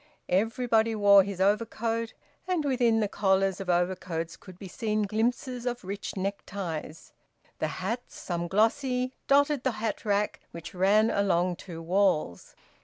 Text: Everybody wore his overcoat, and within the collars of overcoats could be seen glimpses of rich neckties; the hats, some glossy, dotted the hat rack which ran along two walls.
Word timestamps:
Everybody 0.29 0.95
wore 0.95 1.21
his 1.21 1.39
overcoat, 1.39 2.15
and 2.47 2.65
within 2.65 3.01
the 3.01 3.07
collars 3.07 3.61
of 3.61 3.69
overcoats 3.69 4.35
could 4.35 4.57
be 4.57 4.67
seen 4.67 5.03
glimpses 5.03 5.67
of 5.67 5.83
rich 5.83 6.17
neckties; 6.17 7.13
the 7.59 7.67
hats, 7.67 8.19
some 8.19 8.47
glossy, 8.47 9.13
dotted 9.27 9.61
the 9.63 9.73
hat 9.73 10.03
rack 10.03 10.39
which 10.49 10.73
ran 10.73 11.11
along 11.11 11.57
two 11.57 11.83
walls. 11.83 12.55